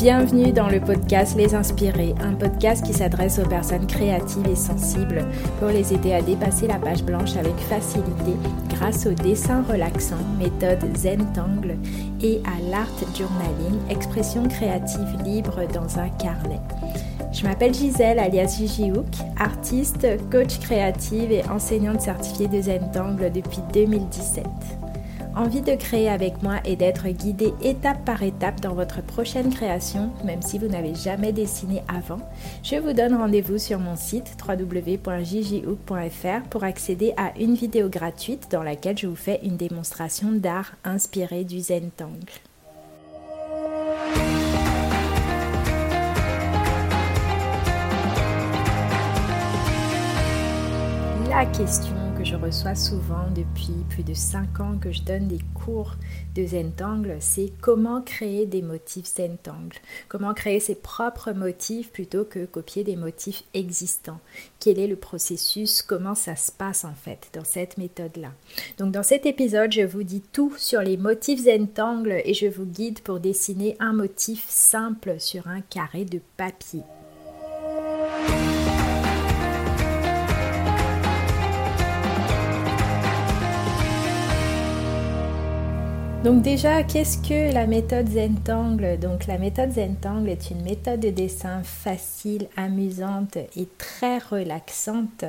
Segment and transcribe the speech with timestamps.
[0.00, 5.26] Bienvenue dans le podcast Les Inspirés, un podcast qui s'adresse aux personnes créatives et sensibles
[5.58, 8.32] pour les aider à dépasser la page blanche avec facilité
[8.70, 11.76] grâce au dessin relaxant, méthode Zentangle
[12.22, 16.60] et à l'art journaling, expression créative libre dans un carnet.
[17.30, 19.04] Je m'appelle Gisèle alias Gigi Hook,
[19.38, 24.46] artiste, coach créative et enseignante certifiée de Zentangle depuis 2017
[25.36, 30.10] envie de créer avec moi et d'être guidé étape par étape dans votre prochaine création,
[30.24, 32.20] même si vous n'avez jamais dessiné avant,
[32.62, 38.62] je vous donne rendez-vous sur mon site www.jjhook.fr pour accéder à une vidéo gratuite dans
[38.62, 42.32] laquelle je vous fais une démonstration d'art inspirée du Zentangle.
[51.30, 55.96] La question je reçois souvent depuis plus de 5 ans que je donne des cours
[56.34, 62.44] de Zentangle, c'est comment créer des motifs Zentangle, comment créer ses propres motifs plutôt que
[62.44, 64.20] copier des motifs existants.
[64.58, 68.32] Quel est le processus, comment ça se passe en fait dans cette méthode-là?
[68.78, 72.66] Donc dans cet épisode, je vous dis tout sur les motifs Zentangle et je vous
[72.66, 76.82] guide pour dessiner un motif simple sur un carré de papier.
[86.22, 88.98] Donc déjà, qu'est-ce que la méthode Zentangle?
[88.98, 95.24] Donc la méthode Zentangle est une méthode de dessin facile, amusante et très relaxante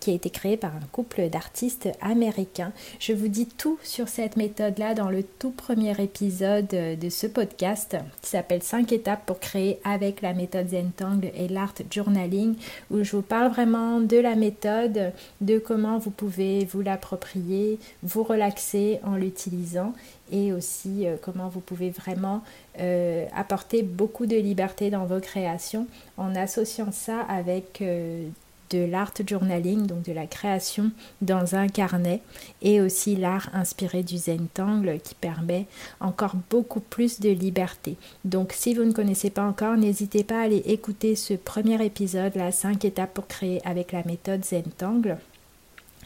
[0.00, 2.72] qui a été créée par un couple d'artistes américains.
[3.00, 7.98] Je vous dis tout sur cette méthode-là dans le tout premier épisode de ce podcast
[8.22, 12.54] qui s'appelle 5 étapes pour créer avec la méthode Zentangle et l'art journaling
[12.90, 18.22] où je vous parle vraiment de la méthode, de comment vous pouvez vous l'approprier, vous
[18.22, 19.92] relaxer en l'utilisant
[20.30, 22.42] et aussi euh, comment vous pouvez vraiment
[22.78, 25.86] euh, apporter beaucoup de liberté dans vos créations
[26.16, 28.28] en associant ça avec euh,
[28.70, 32.20] de l'art journaling, donc de la création dans un carnet,
[32.62, 35.66] et aussi l'art inspiré du Zentangle qui permet
[36.00, 37.96] encore beaucoup plus de liberté.
[38.24, 42.36] Donc si vous ne connaissez pas encore, n'hésitez pas à aller écouter ce premier épisode,
[42.36, 45.18] la 5 étapes pour créer avec la méthode Zentangle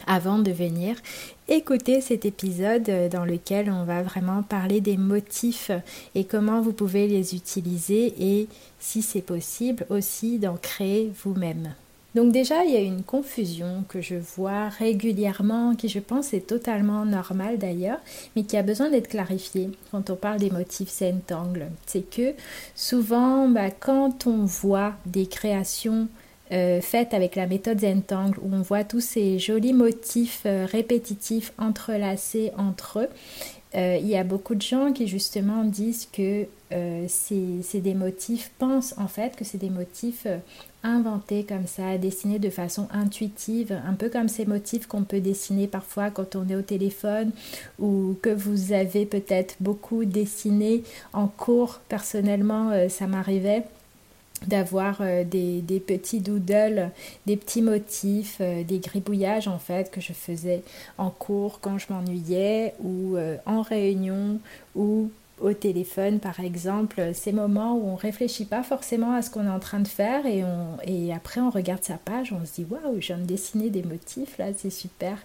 [0.06, 0.96] avant de venir
[1.48, 5.70] écouter cet épisode dans lequel on va vraiment parler des motifs
[6.14, 11.74] et comment vous pouvez les utiliser et si c'est possible aussi d'en créer vous-même.
[12.14, 16.46] Donc déjà, il y a une confusion que je vois régulièrement, qui je pense est
[16.46, 17.98] totalement normale d'ailleurs,
[18.36, 21.66] mais qui a besoin d'être clarifiée quand on parle des motifs Zentangle.
[21.86, 22.34] C'est que
[22.76, 26.06] souvent, bah, quand on voit des créations
[26.52, 31.54] euh, faite avec la méthode Zentangle où on voit tous ces jolis motifs euh, répétitifs
[31.56, 33.08] entrelacés entre eux.
[33.74, 36.46] Euh, il y a beaucoup de gens qui justement disent que
[37.06, 40.26] c'est des motifs, pensent en fait que c'est des motifs
[40.82, 45.68] inventés comme ça, dessinés de façon intuitive, un peu comme ces motifs qu'on peut dessiner
[45.68, 47.30] parfois quand on est au téléphone
[47.78, 51.80] ou que vous avez peut-être beaucoup dessiné en cours.
[51.88, 53.62] Personnellement, ça m'arrivait
[54.46, 56.90] d'avoir euh, des, petits doodles,
[57.26, 60.62] des petits motifs, euh, des gribouillages en fait que je faisais
[60.98, 64.38] en cours quand je m'ennuyais ou euh, en réunion
[64.74, 69.46] ou au téléphone par exemple, ces moments où on réfléchit pas forcément à ce qu'on
[69.46, 72.54] est en train de faire et, on, et après on regarde sa page, on se
[72.54, 75.18] dit waouh, je viens de dessiner des motifs là, c'est super.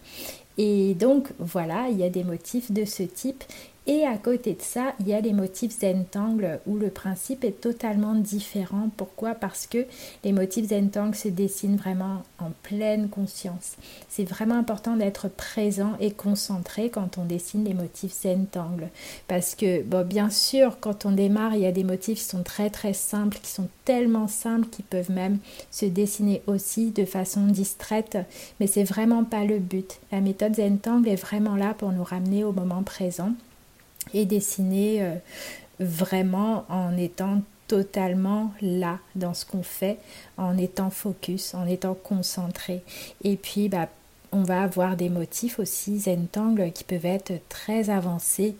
[0.58, 3.44] Et donc voilà, il y a des motifs de ce type
[3.92, 7.60] et à côté de ça, il y a les motifs Zentangle où le principe est
[7.60, 8.92] totalement différent.
[8.96, 9.34] Pourquoi?
[9.34, 9.84] Parce que
[10.24, 13.78] les motifs Zentangle se dessinent vraiment en pleine conscience.
[14.08, 18.90] C'est vraiment important d'être présent et concentré quand on dessine les motifs Zentangle.
[19.28, 22.70] Parce que, bien sûr, quand on démarre, il y a des motifs qui sont très
[22.70, 25.40] très simples, qui sont tellement simples qu'ils peuvent même
[25.72, 28.20] se dessiner aussi de façon distraite.
[28.60, 29.98] Mais c'est vraiment pas le but.
[30.12, 33.34] La méthode Zentangle est vraiment là pour nous ramener au moment présent
[34.14, 35.16] et dessiner euh,
[35.80, 39.98] vraiment en étant totalement là dans ce qu'on fait,
[40.38, 42.82] en étant focus, en étant concentré.
[43.24, 43.88] Et puis, bah,
[44.32, 48.56] on va avoir des motifs aussi Zentangle qui peuvent être très avancés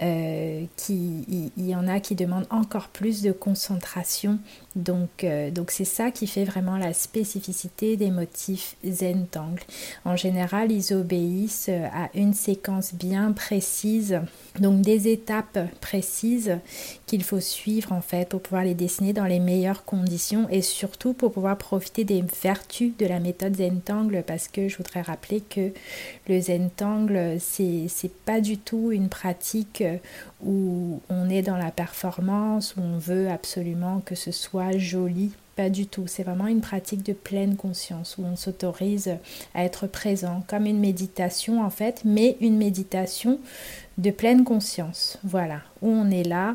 [0.00, 4.38] euh, qui, il, y en a qui demandent encore plus de concentration.
[4.78, 9.62] Donc, euh, donc c'est ça qui fait vraiment la spécificité des motifs Zentangle.
[10.04, 14.20] En général, ils obéissent à une séquence bien précise,
[14.60, 16.58] donc des étapes précises
[17.06, 21.12] qu'il faut suivre en fait pour pouvoir les dessiner dans les meilleures conditions et surtout
[21.12, 25.72] pour pouvoir profiter des vertus de la méthode Zentangle parce que je voudrais rappeler que
[26.28, 29.82] le Zentangle c'est c'est pas du tout une pratique
[30.44, 35.32] où on est dans la performance, où on veut absolument que ce soit joli.
[35.56, 39.16] Pas du tout, c'est vraiment une pratique de pleine conscience où on s'autorise
[39.54, 43.40] à être présent, comme une méditation en fait, mais une méditation
[43.98, 45.18] de pleine conscience.
[45.24, 46.54] Voilà, où on est là,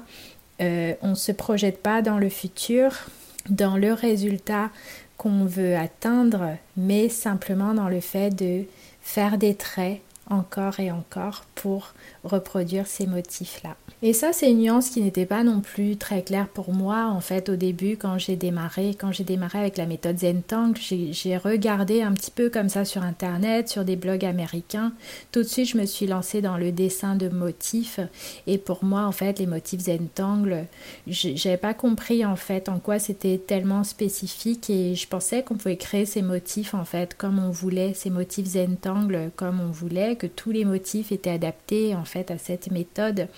[0.62, 3.08] euh, on ne se projette pas dans le futur,
[3.50, 4.70] dans le résultat
[5.18, 8.64] qu'on veut atteindre, mais simplement dans le fait de
[9.02, 11.94] faire des traits encore et encore pour
[12.24, 13.76] reproduire ces motifs-là.
[14.06, 17.22] Et ça, c'est une nuance qui n'était pas non plus très claire pour moi, en
[17.22, 22.02] fait, au début, quand j'ai démarré, quand j'ai démarré avec la méthode Zentangle, j'ai regardé
[22.02, 24.92] un petit peu comme ça sur Internet, sur des blogs américains.
[25.32, 28.02] Tout de suite, je me suis lancée dans le dessin de motifs.
[28.46, 30.66] Et pour moi, en fait, les motifs Zentangle,
[31.08, 35.78] j'avais pas compris, en fait, en quoi c'était tellement spécifique et je pensais qu'on pouvait
[35.78, 40.28] créer ces motifs, en fait, comme on voulait, ces motifs Zentangle comme on voulait, que
[40.28, 43.30] tous les motifs étaient adaptés, en fait, à cette méthode.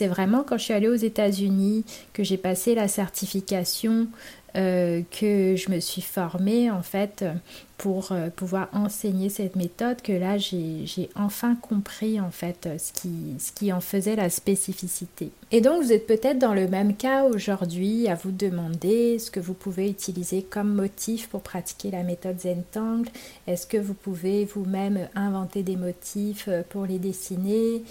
[0.00, 4.08] C'est vraiment quand je suis allée aux États-Unis que j'ai passé la certification,
[4.56, 7.24] euh, que je me suis formée en fait
[7.78, 12.92] pour euh, pouvoir enseigner cette méthode que là j'ai enfin compris en fait ce
[13.52, 15.30] qui, en faisait la spécificité.
[15.52, 19.40] Et donc vous êtes peut-être dans le même cas aujourd'hui à vous demander ce que
[19.40, 23.08] vous pouvez utiliser comme motif pour pratiquer la méthode Zentangle.
[23.46, 27.82] Est-ce que vous pouvez vous-même inventer des motifs pour les dessiner?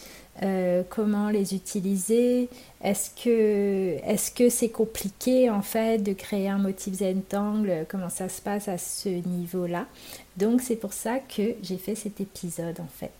[0.41, 2.47] Euh, comment les utiliser,
[2.81, 8.29] est-ce que est-ce que c'est compliqué en fait de créer un motif Zentangle, comment ça
[8.29, 9.85] se passe à ce niveau-là?
[10.37, 13.11] Donc c'est pour ça que j'ai fait cet épisode en fait.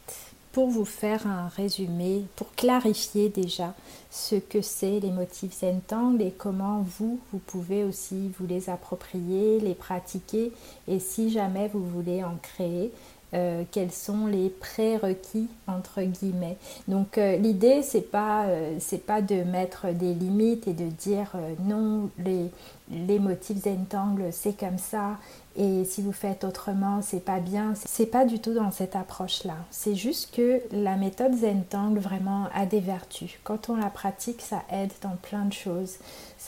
[0.53, 3.75] Pour vous faire un résumé, pour clarifier déjà
[4.09, 9.59] ce que c'est les motifs Zentangle et comment vous, vous pouvez aussi vous les approprier,
[9.59, 10.53] les pratiquer
[10.88, 12.91] et si jamais vous voulez en créer,
[13.35, 16.57] euh, quels sont les prérequis entre guillemets.
[16.87, 21.33] Donc euh, l'idée c'est pas euh, c'est pas de mettre des limites et de dire
[21.63, 22.49] non les
[22.89, 25.17] les motifs Zentangle c'est comme ça
[25.55, 27.73] et si vous faites autrement c'est pas bien.
[27.85, 29.57] C'est pas du tout dans cette approche là.
[29.69, 33.37] C'est juste que la méthode Zentangle vraiment a des vertus.
[33.43, 35.97] Quand on la pratique ça aide dans plein de choses.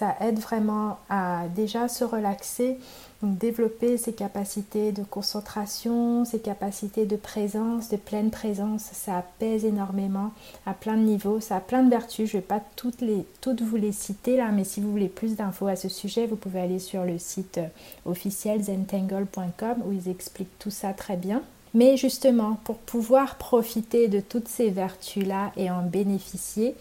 [0.02, 2.80] Ça aide vraiment à déjà se relaxer
[3.22, 9.64] donc développer ses capacités de concentration, ses capacités de présence, de pleine présence, ça apaise
[9.64, 10.32] énormément
[10.66, 12.32] à plein de niveaux, ça a plein de vertus.
[12.32, 15.08] Je ne vais pas toutes, les, toutes vous les citer là, mais si vous voulez
[15.08, 17.68] plus d'infos à ce sujet, vous pouvez aller sur le site euh,
[18.08, 21.44] officiel zentangle.com où ils expliquent tout ça très bien.
[21.74, 26.76] Mais justement, pour pouvoir profiter de toutes ces vertus-là et en bénéficier,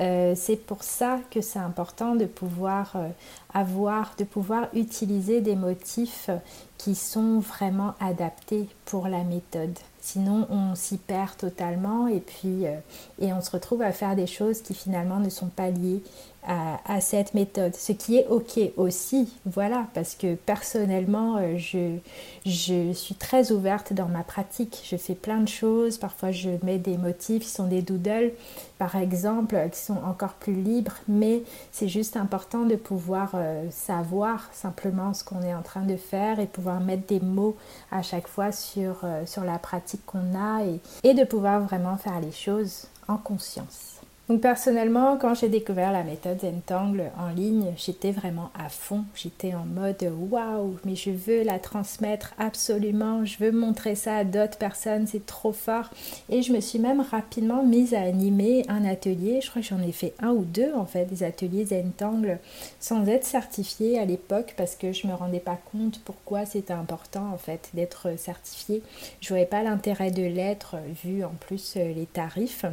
[0.00, 3.08] euh, c'est pour ça que c'est important de pouvoir euh,
[3.52, 6.30] avoir, de pouvoir utiliser des motifs
[6.78, 9.78] qui sont vraiment adaptés pour la méthode.
[10.00, 12.76] Sinon, on s'y perd totalement et puis euh,
[13.20, 16.02] et on se retrouve à faire des choses qui finalement ne sont pas liées
[16.44, 17.74] à, cette méthode.
[17.76, 21.98] Ce qui est ok aussi, voilà, parce que personnellement, euh, je,
[22.44, 24.82] je suis très ouverte dans ma pratique.
[24.84, 25.98] Je fais plein de choses.
[25.98, 28.32] Parfois, je mets des motifs qui sont des doodles,
[28.78, 34.48] par exemple, qui sont encore plus libres, mais c'est juste important de pouvoir euh, savoir
[34.52, 37.56] simplement ce qu'on est en train de faire et pouvoir mettre des mots
[37.92, 41.96] à chaque fois sur, euh, sur la pratique qu'on a et, et de pouvoir vraiment
[41.96, 44.01] faire les choses en conscience.
[44.28, 49.04] Donc personnellement, quand j'ai découvert la méthode Zentangle en ligne, j'étais vraiment à fond.
[49.16, 53.24] J'étais en mode waouh, mais je veux la transmettre absolument.
[53.24, 55.90] Je veux montrer ça à d'autres personnes, c'est trop fort.
[56.30, 59.40] Et je me suis même rapidement mise à animer un atelier.
[59.42, 62.38] Je crois que j'en ai fait un ou deux en fait, des ateliers Zentangle
[62.78, 67.28] sans être certifiée à l'époque parce que je me rendais pas compte pourquoi c'était important
[67.34, 68.82] en fait d'être certifiée.
[69.20, 72.64] Je voyais pas l'intérêt de l'être vu en plus euh, les tarifs.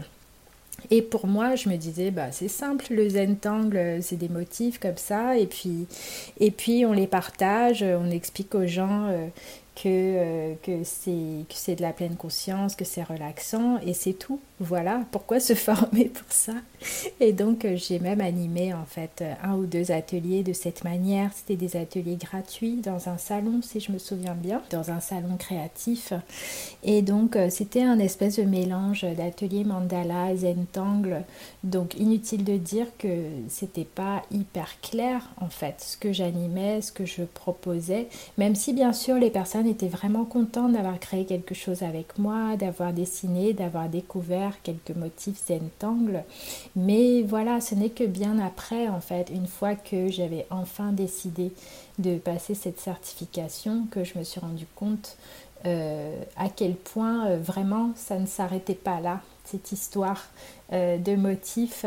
[0.92, 4.98] Et pour moi, je me disais, bah, c'est simple, le Zentangle, c'est des motifs comme
[4.98, 5.88] ça, et puis,
[6.40, 9.28] et puis on les partage, on explique aux gens euh,
[9.82, 14.40] que, euh, que c'est de la pleine conscience, que c'est relaxant, et c'est tout.
[14.60, 16.54] Voilà, pourquoi se former pour ça
[17.22, 21.32] Et donc euh, j'ai même animé en fait un ou deux ateliers de cette manière.
[21.34, 25.38] C'était des ateliers gratuits dans un salon, si je me souviens bien, dans un salon
[25.38, 26.12] créatif.
[26.84, 31.24] Et donc euh, c'était un espèce de mélange d'atelier mandala, zentangle.
[31.64, 33.08] Donc inutile de dire que
[33.48, 38.08] c'était pas hyper clair en fait ce que j'animais, ce que je proposais,
[38.38, 42.56] même si bien sûr les personnes étaient vraiment contentes d'avoir créé quelque chose avec moi,
[42.58, 46.24] d'avoir dessiné, d'avoir découvert quelques motifs Zentangle.
[46.76, 51.52] Mais voilà, ce n'est que bien après, en fait, une fois que j'avais enfin décidé
[52.00, 55.18] de passer cette certification, que je me suis rendu compte
[55.66, 59.22] euh, à quel point euh, vraiment ça ne s'arrêtait pas là.
[59.46, 60.30] cette histoire
[60.72, 61.86] de motifs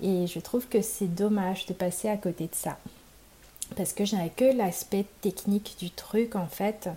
[0.00, 2.78] et je trouve que c'est dommage de passer à côté de ça
[3.76, 6.88] parce que je n'avais que l'aspect technique du truc en fait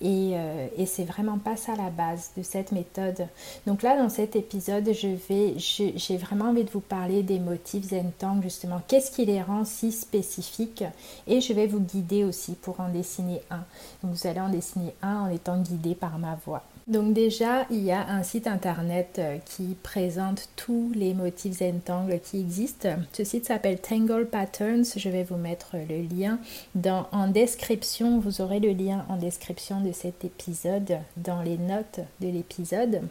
[0.00, 3.26] et, euh, et c'est vraiment pas ça la base de cette méthode.
[3.66, 7.88] Donc là dans cet épisode je vais j'ai vraiment envie de vous parler des motifs
[7.88, 10.84] Zentang justement qu'est-ce qui les rend si spécifiques?
[11.26, 13.64] Et je vais vous guider aussi pour en dessiner un.
[14.02, 16.62] Donc vous allez en dessiner un en étant guidé par ma voix.
[16.88, 22.18] Donc déjà, il y a un site internet euh, qui présente tous les motifs Zentangle
[22.18, 22.88] qui existent.
[23.12, 24.86] Ce site s'appelle Tangle Patterns.
[24.96, 26.38] Je vais vous mettre le lien
[27.12, 28.18] en description.
[28.20, 33.02] Vous aurez le lien en description de cet épisode dans les notes de l'épisode.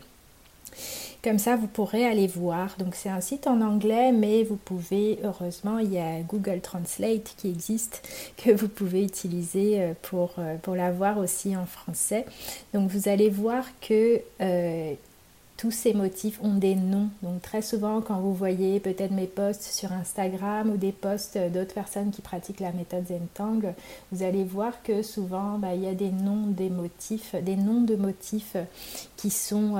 [1.24, 2.76] Comme ça, vous pourrez aller voir.
[2.78, 7.34] Donc, c'est un site en anglais, mais vous pouvez, heureusement, il y a Google Translate
[7.38, 8.08] qui existe,
[8.38, 12.26] que vous pouvez utiliser euh, pour, euh, pour l'avoir aussi en français.
[12.74, 14.94] Donc, vous allez voir que euh,
[15.58, 17.10] tous ces motifs ont des noms.
[17.24, 21.74] Donc très souvent, quand vous voyez peut-être mes posts sur Instagram ou des posts d'autres
[21.74, 23.74] personnes qui pratiquent la méthode Zentangle,
[24.12, 27.82] vous allez voir que souvent, bah, il y a des noms des motifs, des noms
[27.82, 28.56] de motifs
[29.16, 29.78] qui sont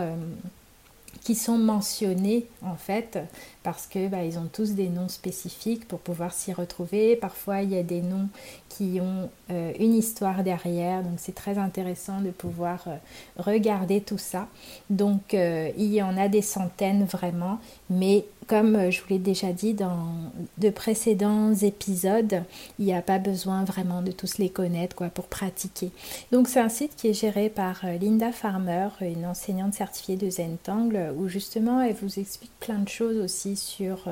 [1.24, 3.20] qui sont mentionnés en fait
[3.64, 7.18] parce que bah, ils ont tous des noms spécifiques pour pouvoir s'y retrouver.
[7.18, 8.30] Parfois il y a des noms
[8.70, 12.96] qui ont euh, une histoire derrière, donc c'est très intéressant de pouvoir euh,
[13.38, 14.48] regarder tout ça.
[14.90, 19.52] Donc euh, il y en a des centaines vraiment, mais comme je vous l'ai déjà
[19.52, 22.44] dit dans de précédents épisodes,
[22.80, 25.92] il n'y a pas besoin vraiment de tous les connaître quoi, pour pratiquer.
[26.32, 31.14] Donc c'est un site qui est géré par Linda Farmer, une enseignante certifiée de Zentangle,
[31.18, 34.06] où justement elle vous explique plein de choses aussi sur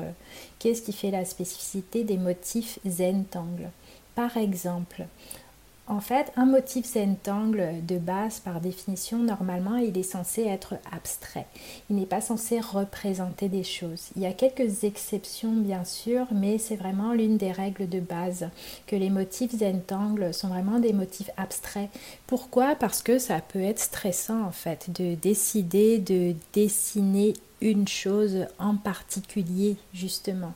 [0.58, 3.70] qu'est-ce qui fait la spécificité des motifs Zentangle.
[4.14, 5.06] Par exemple,
[5.88, 11.46] en fait, un motif Zentangle de base, par définition, normalement, il est censé être abstrait.
[11.88, 14.10] Il n'est pas censé représenter des choses.
[14.16, 18.48] Il y a quelques exceptions, bien sûr, mais c'est vraiment l'une des règles de base,
[18.88, 21.90] que les motifs Zentangle sont vraiment des motifs abstraits.
[22.26, 22.74] Pourquoi?
[22.74, 28.76] Parce que ça peut être stressant, en fait, de décider de dessiner une chose en
[28.76, 30.52] particulier justement.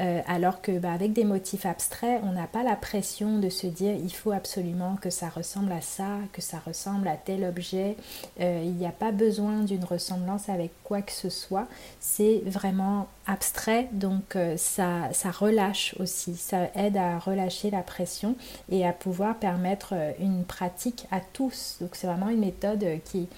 [0.00, 3.66] Euh, alors que bah, avec des motifs abstraits, on n'a pas la pression de se
[3.66, 7.96] dire il faut absolument que ça ressemble à ça, que ça ressemble à tel objet.
[8.40, 11.66] Euh, il n'y a pas besoin d'une ressemblance avec quoi que ce soit.
[12.00, 16.36] C'est vraiment abstrait, donc euh, ça, ça relâche aussi.
[16.36, 18.36] Ça aide à relâcher la pression
[18.70, 21.76] et à pouvoir permettre une pratique à tous.
[21.80, 23.28] Donc c'est vraiment une méthode qui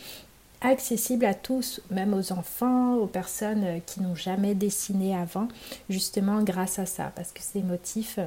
[0.60, 5.48] accessible à tous, même aux enfants, aux personnes qui n'ont jamais dessiné avant,
[5.90, 8.18] justement grâce à ça, parce que ces motifs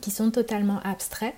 [0.00, 1.34] qui sont totalement abstraits.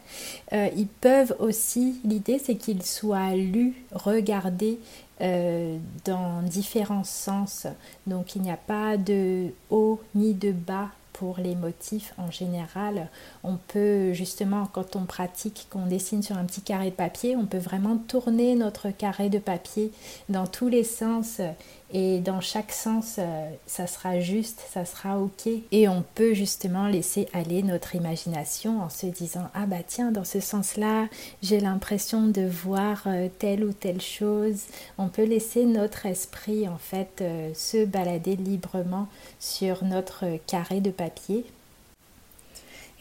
[0.53, 4.79] Euh, ils peuvent aussi, l'idée c'est qu'ils soient lus, regardés
[5.21, 7.67] euh, dans différents sens.
[8.07, 10.89] Donc il n'y a pas de haut ni de bas
[11.38, 13.09] les motifs en général.
[13.45, 17.47] On peut justement, quand on pratique, qu'on dessine sur un petit carré de papier, on
[17.47, 19.93] peut vraiment tourner notre carré de papier
[20.29, 21.41] dans tous les sens
[21.95, 25.47] et dans chaque sens, euh, ça sera juste, ça sera ok.
[25.73, 30.25] Et on peut justement laisser aller notre imagination en se disant ah bah tiens dans
[30.25, 31.09] ce sens-là,
[31.43, 34.63] j'ai l'impression de voir euh, telle ou telle chose.
[34.97, 39.07] On peut laisser notre esprit en fait euh, se balader librement
[39.39, 41.45] sur notre carré de papier.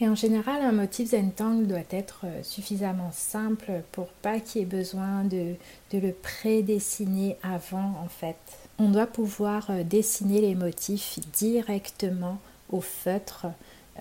[0.00, 4.66] Et en général, un motif Zentangle doit être suffisamment simple pour pas qu'il y ait
[4.66, 5.54] besoin de,
[5.92, 8.36] de le prédessiner avant en fait
[8.78, 12.38] on doit pouvoir euh, dessiner les motifs directement
[12.70, 13.46] au feutre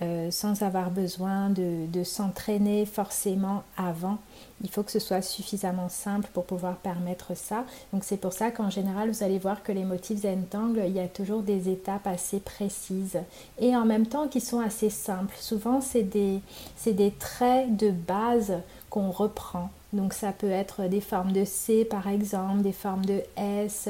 [0.02, 4.20] euh, sans avoir besoin de, s'entraîner forcément avant.
[4.64, 7.66] Il faut que ce soit suffisamment simple pour pouvoir permettre ça.
[7.92, 11.00] Donc c'est pour ça qu'en général, vous allez voir que les motifs Zentangle, il y
[11.00, 13.20] a toujours des étapes assez précises
[13.60, 15.36] et en même temps qui sont assez simples.
[15.38, 16.40] Souvent, c'est des,
[16.86, 18.54] des traits de base
[18.90, 19.70] qu'on reprend.
[19.92, 23.90] Donc ça peut être des formes de C par exemple, des formes de S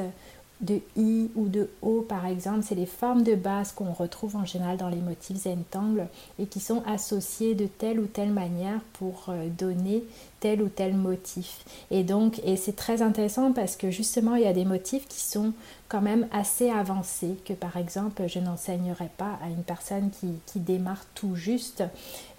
[0.62, 4.46] de I ou de O par exemple, c'est les formes de base qu'on retrouve en
[4.46, 6.08] général dans les motifs Zentangle
[6.40, 10.04] et qui sont associées de telle ou telle manière pour euh, donner
[10.40, 11.64] tel ou tel motif.
[11.90, 15.20] Et donc, et c'est très intéressant parce que justement, il y a des motifs qui
[15.20, 15.54] sont
[15.88, 20.60] quand même assez avancés, que par exemple, je n'enseignerai pas à une personne qui, qui
[20.60, 21.84] démarre tout juste.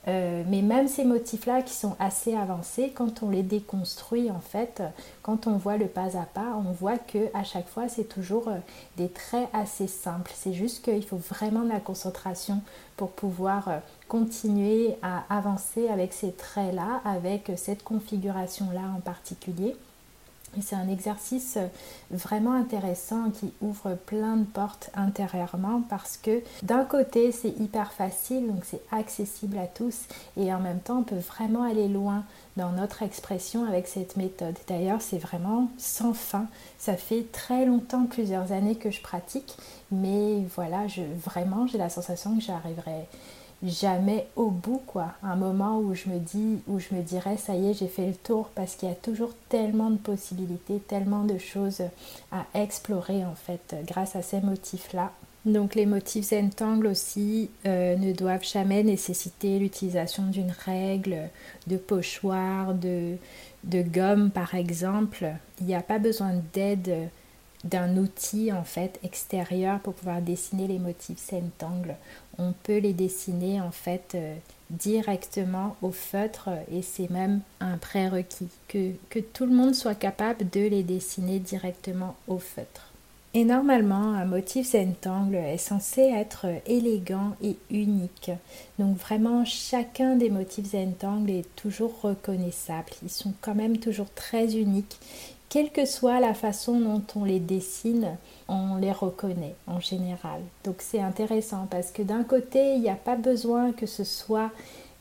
[0.09, 4.83] Euh, mais même ces motifs-là qui sont assez avancés, quand on les déconstruit en fait,
[5.23, 8.49] quand on voit le pas à pas, on voit que à chaque fois c'est toujours
[8.49, 8.57] euh,
[8.97, 10.33] des traits assez simples.
[10.35, 12.63] C'est juste qu'il faut vraiment de la concentration
[12.97, 13.79] pour pouvoir euh,
[14.09, 19.77] continuer à avancer avec ces traits-là, avec cette configuration-là en particulier.
[20.61, 21.57] C'est un exercice
[22.11, 28.49] vraiment intéressant qui ouvre plein de portes intérieurement parce que d'un côté c'est hyper facile,
[28.49, 30.01] donc c'est accessible à tous
[30.37, 32.25] et en même temps on peut vraiment aller loin
[32.57, 34.57] dans notre expression avec cette méthode.
[34.69, 36.47] D'ailleurs c'est vraiment sans fin.
[36.79, 39.57] Ça fait très longtemps, plusieurs années que je pratique,
[39.91, 43.09] mais voilà, je, vraiment j'ai la sensation que j'arriverai
[43.63, 45.13] jamais au bout quoi.
[45.23, 48.07] Un moment où je me dis où je me dirais ça y est j'ai fait
[48.07, 51.83] le tour parce qu'il y a toujours tellement de possibilités tellement de choses
[52.33, 55.13] à explorer en fait grâce à ces motifs là
[55.45, 61.31] donc les motifs Zentangle aussi euh, ne doivent jamais nécessiter l'utilisation d'une règle
[61.67, 63.17] de pochoir de,
[63.65, 65.27] de gomme par exemple.
[65.61, 67.09] Il n'y a pas besoin d'aide
[67.65, 71.97] d'un outil en fait extérieur pour pouvoir dessiner les motifs Zentangle
[72.39, 74.37] on peut les dessiner en fait euh,
[74.71, 80.61] directement au feutre et c'est même un prérequis que tout le monde soit capable de
[80.61, 82.92] les dessiner directement au feutre.
[83.35, 88.31] Et normalement, un motif Zentangle est censé être élégant et unique.
[88.79, 92.91] Donc vraiment, chacun des motifs Zentangle est toujours reconnaissable.
[93.03, 94.99] Ils sont quand même toujours très uniques
[95.53, 98.17] quelle que soit la façon dont on les dessine,
[98.49, 100.41] on les reconnaît en général.
[100.65, 104.51] Donc c'est intéressant parce que d'un côté, il n'y a pas besoin que ce soit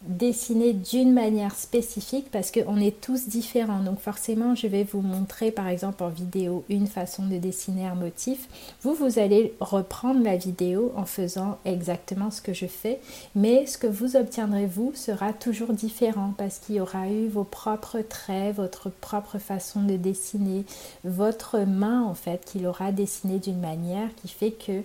[0.03, 3.83] dessiner d'une manière spécifique parce qu'on est tous différents.
[3.83, 7.95] Donc forcément, je vais vous montrer par exemple en vidéo une façon de dessiner un
[7.95, 8.47] motif.
[8.81, 12.99] Vous, vous allez reprendre la vidéo en faisant exactement ce que je fais,
[13.35, 17.43] mais ce que vous obtiendrez vous sera toujours différent parce qu'il y aura eu vos
[17.43, 20.65] propres traits, votre propre façon de dessiner,
[21.03, 24.81] votre main en fait qu'il aura dessiné d'une manière qui fait que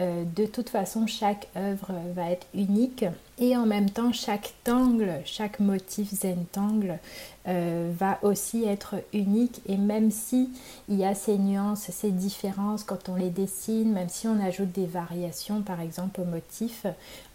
[0.00, 3.04] euh, de toute façon, chaque œuvre va être unique
[3.40, 6.98] et en même temps, chaque tangle, chaque motif zentangle
[7.46, 9.60] euh, va aussi être unique.
[9.66, 10.50] Et même si
[10.88, 14.72] il y a ces nuances, ces différences quand on les dessine, même si on ajoute
[14.72, 16.86] des variations, par exemple, au motif,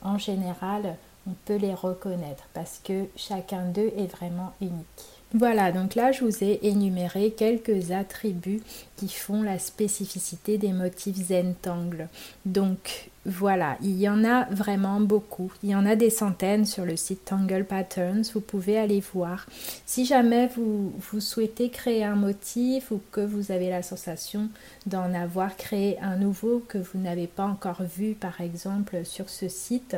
[0.02, 5.13] en général, on peut les reconnaître parce que chacun d'eux est vraiment unique.
[5.36, 8.62] Voilà, donc là je vous ai énuméré quelques attributs
[8.98, 12.08] qui font la spécificité des motifs Zentangle.
[12.46, 15.52] Donc voilà, il y en a vraiment beaucoup.
[15.64, 18.24] Il y en a des centaines sur le site Tangle Patterns.
[18.32, 19.48] Vous pouvez aller voir.
[19.88, 24.50] Si jamais vous, vous souhaitez créer un motif ou que vous avez la sensation
[24.86, 29.48] d'en avoir créé un nouveau que vous n'avez pas encore vu par exemple sur ce
[29.50, 29.96] site,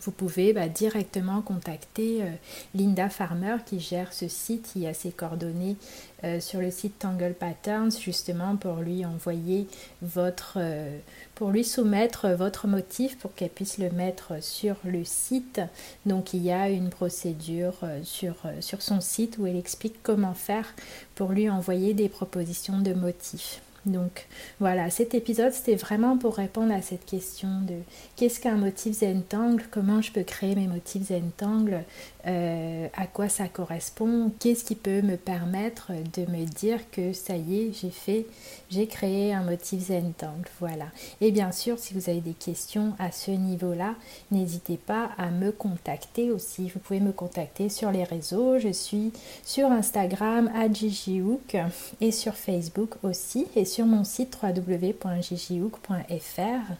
[0.00, 2.26] vous pouvez bah, directement contacter euh,
[2.74, 5.76] Linda Farmer qui gère ce site, qui a ses coordonnées
[6.24, 9.66] euh, sur le site Tangle Patterns justement pour lui envoyer
[10.02, 10.98] votre, euh,
[11.34, 15.60] pour lui soumettre votre motif pour qu'elle puisse le mettre sur le site.
[16.06, 20.74] Donc il y a une procédure sur son site où elle explique comment faire
[21.14, 23.60] pour lui envoyer des propositions de motifs.
[23.88, 24.26] Donc
[24.60, 27.74] voilà, cet épisode c'était vraiment pour répondre à cette question de
[28.16, 31.84] qu'est-ce qu'un motif Zentangle, comment je peux créer mes motifs Zentangle,
[32.26, 37.36] euh, à quoi ça correspond, qu'est-ce qui peut me permettre de me dire que ça
[37.36, 38.26] y est, j'ai fait,
[38.70, 40.48] j'ai créé un motif Zentangle.
[40.58, 40.86] Voilà.
[41.20, 43.94] Et bien sûr, si vous avez des questions à ce niveau-là,
[44.30, 46.70] n'hésitez pas à me contacter aussi.
[46.70, 48.58] Vous pouvez me contacter sur les réseaux.
[48.58, 49.12] Je suis
[49.44, 51.56] sur Instagram à Gigihook
[52.00, 56.72] et sur Facebook aussi et sur mon site www.gigihook.fr.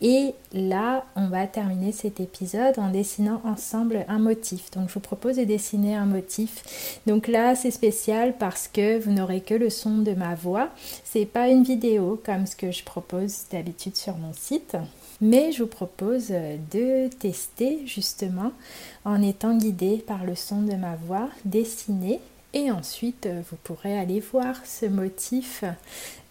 [0.00, 4.70] Et là, on va terminer cet épisode en dessinant ensemble un motif.
[4.70, 7.00] Donc je vous propose de dessiner un motif.
[7.06, 10.68] Donc là, c'est spécial parce que vous n'aurez que le son de ma voix.
[11.04, 14.76] C'est pas une vidéo comme ce que je propose d'habitude sur mon site.
[15.20, 18.52] Mais je vous propose de tester justement
[19.04, 22.20] en étant guidé par le son de ma voix, dessiner
[22.54, 25.64] et ensuite, euh, vous pourrez aller voir ce motif,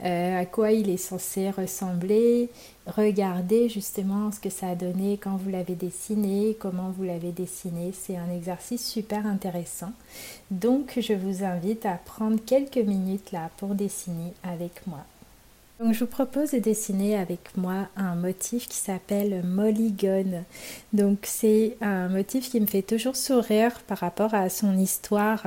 [0.03, 2.49] euh, à quoi il est censé ressembler,
[2.87, 7.91] regarder justement ce que ça a donné quand vous l'avez dessiné, comment vous l'avez dessiné.
[7.93, 9.91] C'est un exercice super intéressant.
[10.49, 15.05] Donc, je vous invite à prendre quelques minutes là pour dessiner avec moi.
[15.79, 20.43] Donc je vous propose de dessiner avec moi un motif qui s'appelle Molygone.
[20.91, 25.43] Donc c'est un motif qui me fait toujours sourire par rapport à son histoire.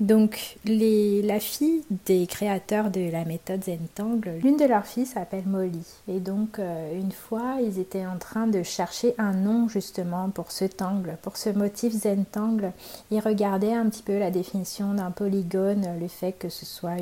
[0.00, 5.44] Donc les, la fille des créateurs de la méthode Zentangle, l'une de leurs filles s'appelle
[5.46, 5.84] Molly.
[6.08, 10.52] Et donc euh, une fois ils étaient en train de chercher un nom justement pour
[10.52, 12.72] ce tangle, pour ce motif Zentangle.
[13.10, 16.96] Ils regardaient un petit peu la définition d'un polygone, le fait que ce soit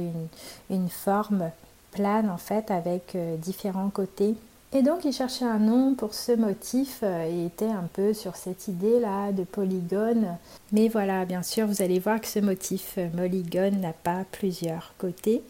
[0.70, 1.52] une forme
[1.94, 4.34] plane en fait avec euh, différents côtés
[4.76, 8.34] Et donc il cherchait un nom pour ce motif euh, et était un peu sur
[8.34, 10.36] cette idée-là de polygone.
[10.72, 14.92] Mais voilà, bien sûr, vous allez voir que ce motif euh, polygone n'a pas plusieurs
[14.98, 15.42] côtés.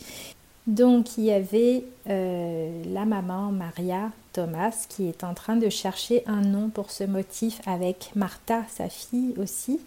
[0.66, 6.22] Donc il y avait euh, la maman Maria Thomas qui est en train de chercher
[6.26, 9.80] un nom pour ce motif avec Martha, sa fille aussi.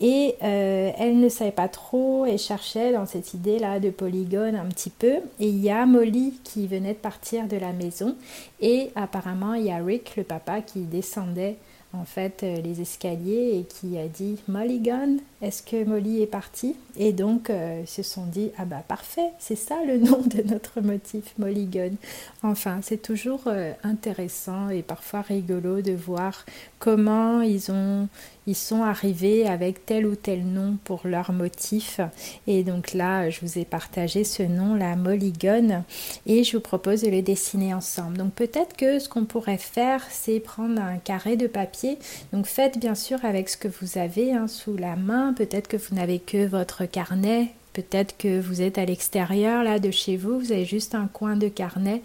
[0.00, 4.66] Et euh, elle ne savait pas trop, et cherchait dans cette idée-là de polygone un
[4.66, 5.14] petit peu.
[5.40, 8.14] Et il y a Molly qui venait de partir de la maison.
[8.60, 11.56] Et apparemment, il y a Rick, le papa, qui descendait
[11.92, 16.26] en fait euh, les escaliers et qui a dit Molly gone Est-ce que Molly est
[16.26, 16.76] partie?
[16.98, 20.82] Et donc euh, se sont dit Ah bah parfait, c'est ça le nom de notre
[20.82, 21.96] motif Molly gone.
[22.42, 23.44] Enfin, c'est toujours
[23.82, 26.44] intéressant et parfois rigolo de voir
[26.80, 28.08] comment ils ont
[28.46, 32.00] ils sont arrivés avec tel ou tel nom pour leur motif.
[32.46, 35.82] Et donc là, je vous ai partagé ce nom, la Molygone,
[36.26, 38.16] et je vous propose de le dessiner ensemble.
[38.18, 41.98] Donc peut-être que ce qu'on pourrait faire, c'est prendre un carré de papier.
[42.32, 45.32] Donc faites bien sûr avec ce que vous avez hein, sous la main.
[45.32, 49.90] Peut-être que vous n'avez que votre carnet Peut-être que vous êtes à l'extérieur là de
[49.90, 52.00] chez vous, vous avez juste un coin de carnet.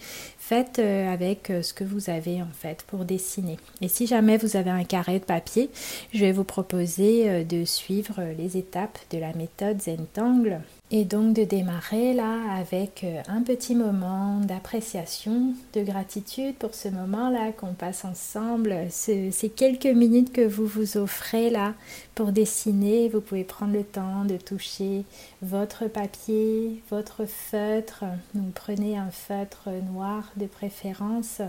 [0.52, 3.58] Euh, avec euh, ce que vous avez en fait pour dessiner.
[3.80, 5.70] Et si jamais vous avez un carré de papier,
[6.14, 10.60] je vais vous proposer euh, de suivre les étapes de la méthode Zentangle
[10.94, 16.90] et donc de démarrer là avec euh, un petit moment d'appréciation, de gratitude pour ce
[16.90, 21.76] moment-là qu'on passe ensemble, ces quelques minutes que vous vous offrez là
[22.14, 23.08] pour dessiner.
[23.08, 25.06] Vous pouvez prendre le temps de toucher
[25.42, 28.04] votre papier, votre feutre.
[28.36, 31.42] Donc prenez un feutre noir de préférence,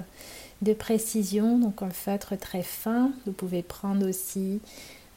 [0.63, 3.11] de précision, donc un feutre très fin.
[3.27, 4.61] Vous pouvez prendre aussi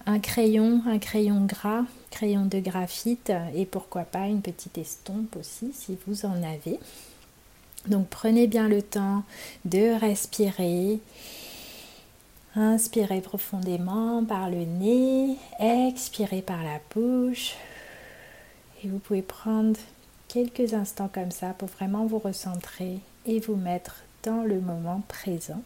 [0.06, 5.72] un crayon, un crayon gras, crayon de graphite et pourquoi pas une petite estompe aussi
[5.74, 6.80] si vous en avez.
[7.88, 9.24] Donc prenez bien le temps
[9.66, 11.00] de respirer.
[12.56, 17.56] Inspirez profondément par le nez, expirez par la bouche.
[18.84, 19.78] Et vous pouvez prendre
[20.28, 25.62] quelques instants comme ça pour vraiment vous recentrer et vous mettre dans le moment présent.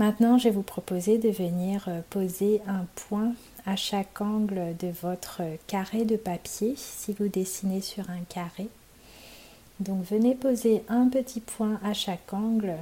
[0.00, 3.34] Maintenant, je vais vous proposer de venir euh, poser un point
[3.66, 8.68] à chaque angle de votre carré de papier si vous dessinez sur un carré.
[9.78, 12.76] Donc venez poser un petit point à chaque angle.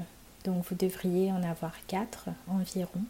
[0.45, 3.03] Donc vous devriez en avoir quatre environ.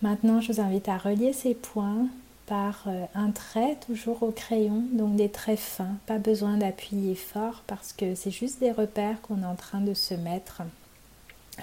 [0.00, 2.08] Maintenant, je vous invite à relier ces points
[2.46, 7.62] par euh, un trait toujours au crayon, donc des traits fins, pas besoin d'appuyer fort
[7.66, 10.62] parce que c'est juste des repères qu'on est en train de se mettre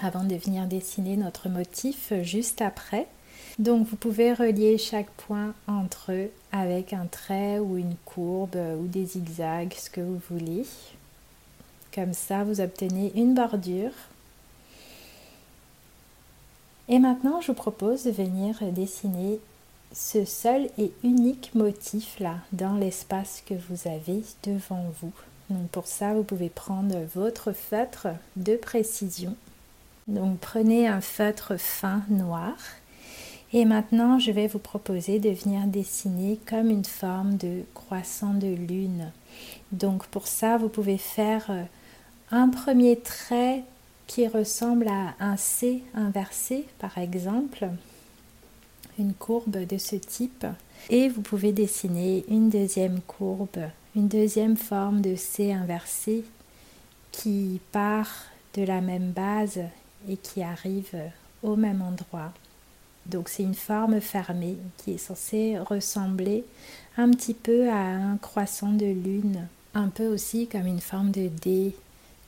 [0.00, 3.06] avant de venir dessiner notre motif juste après.
[3.58, 8.86] Donc vous pouvez relier chaque point entre eux avec un trait ou une courbe ou
[8.86, 10.66] des zigzags, ce que vous voulez.
[11.94, 13.92] Comme ça, vous obtenez une bordure.
[16.88, 19.38] Et maintenant, je vous propose de venir dessiner
[19.92, 25.12] ce seul et unique motif là dans l'espace que vous avez devant vous.
[25.50, 29.36] Donc pour ça, vous pouvez prendre votre feutre de précision
[30.06, 32.54] donc prenez un feutre fin noir.
[33.52, 38.48] Et maintenant je vais vous proposer de venir dessiner comme une forme de croissant de
[38.48, 39.12] lune.
[39.72, 41.62] Donc pour ça vous pouvez faire euh,
[42.30, 43.62] un premier trait
[44.06, 47.68] qui ressemble à un C inversé par exemple,
[48.98, 50.46] une courbe de ce type.
[50.90, 56.24] Et vous pouvez dessiner une deuxième courbe, une deuxième forme de C inversé
[57.12, 58.10] qui part
[58.54, 59.60] de la même base
[60.08, 60.94] et qui arrive
[61.42, 62.32] au même endroit.
[63.06, 66.44] Donc c'est une forme fermée qui est censée ressembler
[66.96, 71.28] un petit peu à un croissant de lune, un peu aussi comme une forme de
[71.28, 71.74] D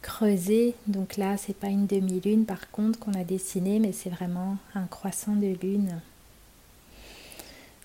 [0.03, 0.75] creusé.
[0.87, 4.87] Donc là, c'est pas une demi-lune par contre qu'on a dessiné, mais c'est vraiment un
[4.87, 6.01] croissant de lune.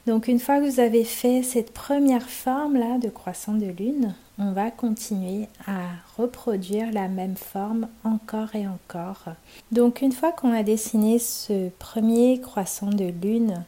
[0.07, 4.15] Donc une fois que vous avez fait cette première forme là de croissant de lune,
[4.39, 5.81] on va continuer à
[6.17, 9.25] reproduire la même forme encore et encore.
[9.71, 13.63] Donc une fois qu'on a dessiné ce premier croissant de lune,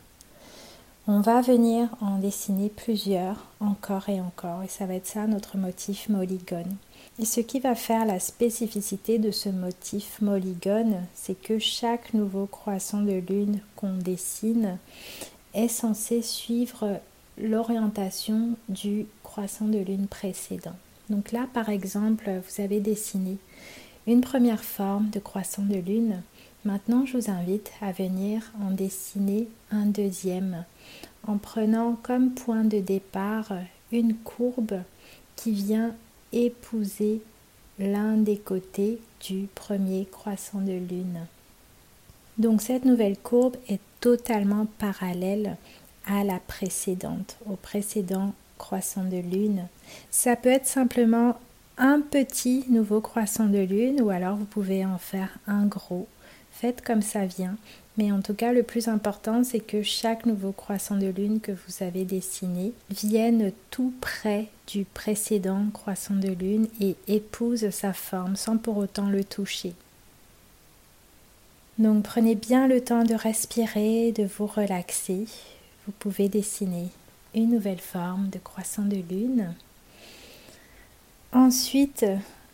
[1.06, 5.58] on va venir en dessiner plusieurs encore et encore et ça va être ça notre
[5.58, 6.78] motif molygone.
[7.20, 12.48] Et ce qui va faire la spécificité de ce motif molygone, c'est que chaque nouveau
[12.48, 14.80] croissant de lune qu'on dessine
[15.54, 17.00] est censé suivre
[17.38, 20.76] l'orientation du croissant de lune précédent.
[21.10, 23.38] Donc là, par exemple, vous avez dessiné
[24.08, 26.22] une première forme de croissant de lune.
[26.66, 30.66] Maintenant, je vous invite à venir en dessiner un deuxième
[31.28, 33.52] en prenant comme point de départ
[33.92, 34.82] une courbe
[35.36, 35.96] qui vient
[36.32, 37.22] épouser
[37.80, 41.26] l'un des côtés du premier croissant de lune.
[42.38, 45.56] Donc cette nouvelle courbe est totalement parallèle
[46.06, 49.70] à la précédente, au précédent croissant de lune.
[50.12, 51.40] Ça peut être simplement
[51.78, 56.06] un petit nouveau croissant de lune ou alors vous pouvez en faire un gros.
[56.52, 57.56] Faites comme ça vient.
[57.98, 61.54] Mais en tout cas, le plus important, c'est que chaque nouveau croissant de lune que
[61.54, 68.36] vous avez dessiné vienne tout près du précédent croissant de lune et épouse sa forme
[68.36, 69.74] sans pour autant le toucher.
[71.80, 75.26] Donc prenez bien le temps de respirer, de vous relaxer.
[75.86, 76.88] Vous pouvez dessiner
[77.34, 79.54] une nouvelle forme de croissant de lune.
[81.32, 82.06] Ensuite,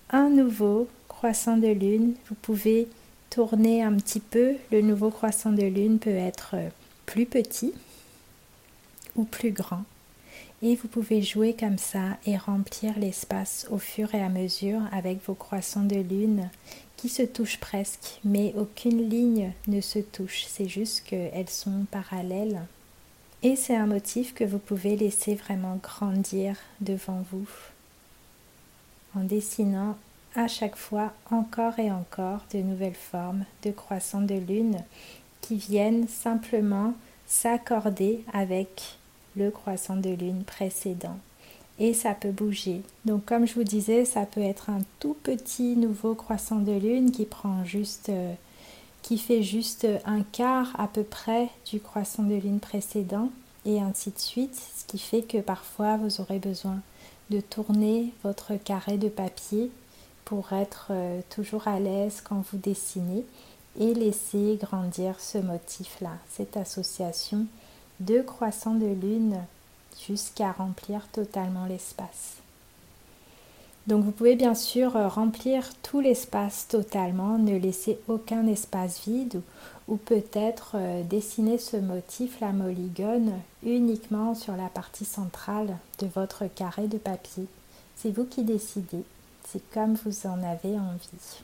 [0.09, 2.13] un nouveau croissant de lune.
[2.29, 2.87] Vous pouvez
[3.29, 4.55] tourner un petit peu.
[4.71, 6.55] Le nouveau croissant de lune peut être
[7.05, 7.73] plus petit
[9.15, 9.83] ou plus grand.
[10.61, 15.25] Et vous pouvez jouer comme ça et remplir l'espace au fur et à mesure avec
[15.25, 16.49] vos croissants de lune
[16.97, 20.43] qui se touchent presque, mais aucune ligne ne se touche.
[20.47, 22.61] C'est juste qu'elles sont parallèles.
[23.41, 27.47] Et c'est un motif que vous pouvez laisser vraiment grandir devant vous
[29.15, 29.97] en dessinant
[30.35, 34.83] à chaque fois encore et encore de nouvelles formes de croissants de lune
[35.41, 36.93] qui viennent simplement
[37.25, 38.98] s'accorder avec
[39.35, 41.17] le croissant de lune précédent.
[41.79, 42.81] Et ça peut bouger.
[43.05, 47.11] Donc comme je vous disais, ça peut être un tout petit nouveau croissant de lune
[47.11, 48.33] qui prend juste euh,
[49.01, 53.29] qui fait juste un quart à peu près du croissant de lune précédent
[53.65, 56.79] et ainsi de suite, ce qui fait que parfois vous aurez besoin
[57.29, 59.71] de tourner votre carré de papier
[60.25, 63.23] pour être euh, toujours à l'aise quand vous dessinez
[63.79, 67.45] et laisser grandir ce motif-là, cette association
[67.99, 69.37] de croissants de lune
[70.07, 72.37] jusqu'à remplir totalement l'espace.
[73.87, 79.41] Donc vous pouvez bien sûr euh, remplir tout l'espace totalement, ne laisser aucun espace vide
[79.87, 83.33] ou, peut-être euh, dessiner ce motif, la molygone,
[83.63, 87.47] uniquement sur la partie centrale de votre carré de papier.
[87.95, 89.03] C'est vous qui décidez.
[89.47, 91.41] C'est comme vous en avez envie.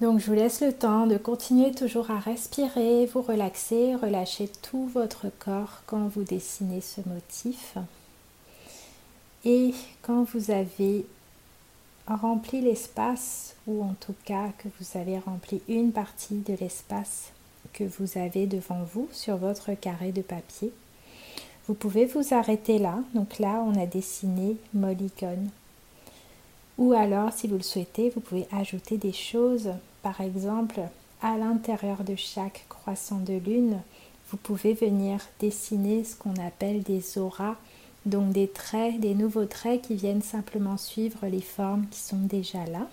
[0.00, 4.86] Donc je vous laisse le temps de continuer toujours à respirer, vous relaxer, relâcher tout
[4.88, 7.78] votre corps quand vous dessinez ce motif.
[9.46, 11.06] Et quand vous avez
[12.06, 17.32] rempli l'espace, ou en tout cas que vous avez rempli une partie de l'espace
[17.72, 20.72] que vous avez devant vous sur votre carré de papier,
[21.66, 22.98] vous pouvez vous arrêter là.
[23.14, 25.48] Donc là, on a dessiné Molygone.
[26.78, 29.70] Ou alors, si vous le souhaitez, vous pouvez ajouter des choses.
[30.02, 30.80] Par exemple,
[31.22, 33.80] à l'intérieur de chaque croissant de lune,
[34.30, 37.56] vous pouvez venir dessiner ce qu'on appelle des auras,
[38.04, 42.64] donc des traits, des nouveaux traits qui viennent simplement suivre les formes qui sont déjà
[42.66, 42.86] là.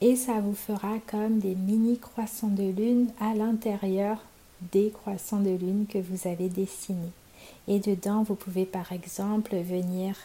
[0.00, 4.18] Et ça vous fera comme des mini croissants de lune à l'intérieur
[4.72, 7.12] des croissants de lune que vous avez dessinés.
[7.68, 10.16] Et dedans, vous pouvez par exemple venir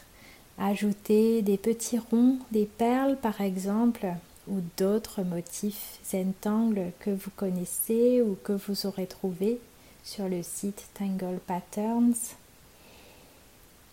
[0.58, 4.06] ajouter des petits ronds, des perles par exemple,
[4.48, 9.58] ou d'autres motifs Zentangle que vous connaissez ou que vous aurez trouvé
[10.04, 12.14] sur le site Tangle Patterns.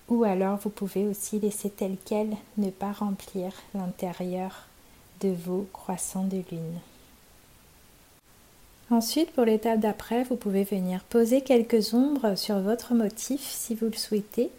[0.10, 4.68] Ou alors vous pouvez aussi laisser tel quel ne pas remplir l'intérieur
[5.22, 6.80] de vos croissants de lune.
[8.94, 13.88] Ensuite, pour l'étape d'après, vous pouvez venir poser quelques ombres sur votre motif si vous
[13.88, 14.52] le souhaitez.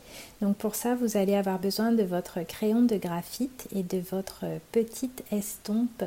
[0.43, 4.45] Donc pour ça, vous allez avoir besoin de votre crayon de graphite et de votre
[4.73, 6.03] petite estompe.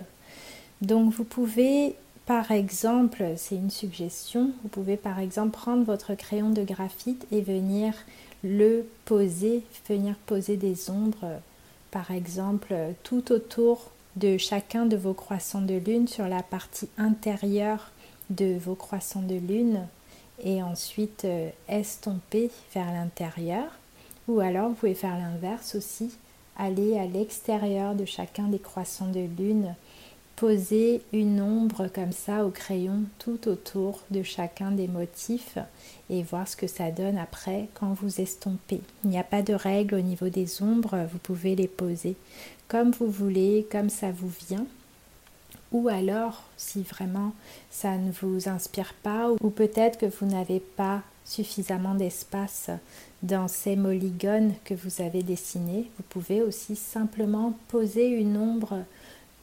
[0.81, 6.49] Donc vous pouvez par exemple, c'est une suggestion, vous pouvez par exemple prendre votre crayon
[6.49, 7.93] de graphite et venir
[8.43, 11.39] le poser, venir poser des ombres,
[11.91, 17.89] par exemple, tout autour de chacun de vos croissants de lune sur la partie intérieure
[18.29, 19.87] de vos croissants de lune
[20.43, 23.65] et ensuite euh, estomper vers l'intérieur.
[24.27, 26.11] Ou alors vous pouvez faire l'inverse aussi,
[26.57, 29.73] aller à l'extérieur de chacun des croissants de lune,
[30.35, 35.57] poser une ombre comme ça au crayon tout autour de chacun des motifs
[36.09, 38.81] et voir ce que ça donne après quand vous estompez.
[39.03, 42.15] Il n'y a pas de règle au niveau des ombres, vous pouvez les poser
[42.67, 44.65] comme vous voulez, comme ça vous vient.
[45.71, 47.33] Ou alors, si vraiment
[47.69, 52.69] ça ne vous inspire pas, ou peut-être que vous n'avez pas suffisamment d'espace
[53.21, 58.83] dans ces molygones que vous avez dessinés, vous pouvez aussi simplement poser une ombre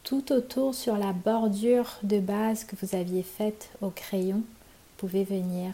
[0.02, 4.36] tout autour sur la bordure de base que vous aviez faite au crayon.
[4.36, 5.72] Vous pouvez venir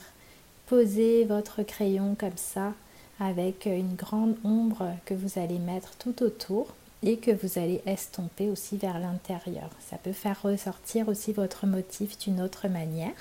[0.66, 2.72] poser votre crayon comme ça
[3.20, 8.48] avec une grande ombre que vous allez mettre tout autour et que vous allez estomper
[8.50, 9.70] aussi vers l'intérieur.
[9.88, 13.14] Ça peut faire ressortir aussi votre motif d'une autre manière.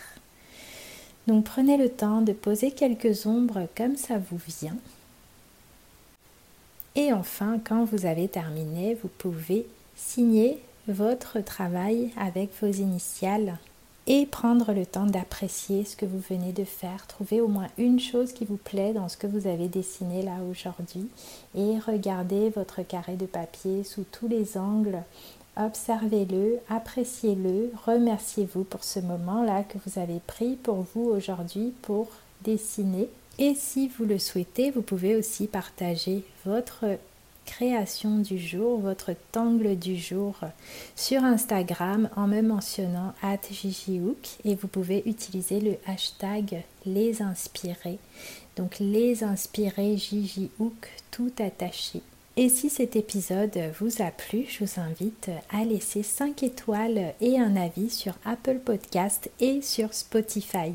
[1.28, 4.78] Donc prenez le temps de poser quelques ombres comme ça vous vient.
[6.96, 9.66] Et enfin, quand vous avez terminé, vous pouvez
[9.96, 13.58] signer votre travail avec vos initiales
[14.10, 17.06] et prendre le temps d'apprécier ce que vous venez de faire.
[17.06, 20.38] Trouvez au moins une chose qui vous plaît dans ce que vous avez dessiné là
[20.50, 21.08] aujourd'hui
[21.56, 25.04] et regardez votre carré de papier sous tous les angles.
[25.56, 32.08] Observez-le, appréciez-le, remerciez-vous pour ce moment-là que vous avez pris pour vous aujourd'hui pour
[32.44, 33.10] dessiner.
[33.38, 36.98] Et si vous le souhaitêtre, vous pouvez aussi partager votre
[37.50, 40.36] création du jour, votre tangle du jour
[40.96, 43.40] sur Instagram en me mentionnant at
[44.46, 47.98] et vous pouvez utiliser le hashtag les inspirés.
[48.56, 49.98] Donc les inspirés
[50.60, 52.02] Hook tout attaché.
[52.38, 57.40] Et si cet épisode vous a plu, je vous invite à laisser 5 étoiles et
[57.40, 60.74] un avis sur Apple Podcast et sur Spotify.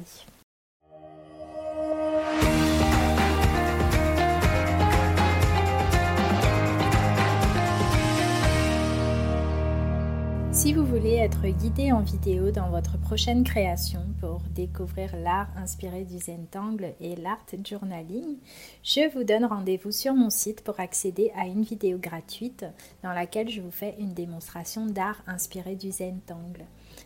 [10.64, 16.04] Si vous voulez être guidé en vidéo dans votre prochaine création pour découvrir l'art inspiré
[16.04, 18.38] du Zentangle et l'art journaling,
[18.82, 22.64] je vous donne rendez-vous sur mon site pour accéder à une vidéo gratuite
[23.02, 26.64] dans laquelle je vous fais une démonstration d'art inspiré du Zentangle.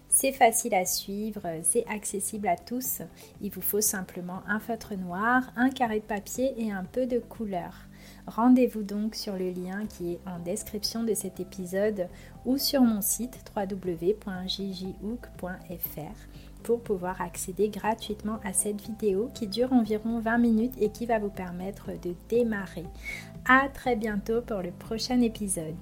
[0.08, 3.02] C'est facile à suivre, c'est accessible à tous.
[3.40, 7.18] Il vous faut simplement un feutre noir, un carré de papier et un peu de
[7.18, 7.74] couleur.
[8.26, 12.08] Rendez-vous donc sur le lien qui est en description de cet épisode
[12.44, 14.18] ou sur mon site www.jjhook.fr
[16.62, 21.18] pour pouvoir accéder gratuitement à cette vidéo qui dure environ 20 minutes et qui va
[21.18, 22.86] vous permettre de démarrer.
[23.46, 25.76] À très bientôt pour le prochain épisode.